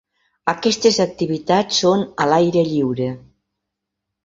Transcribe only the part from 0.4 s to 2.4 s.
Aquestes activitats són a